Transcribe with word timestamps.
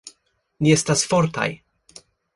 Ni 0.67 0.73
estas 0.77 1.05
fortaj 1.13 1.49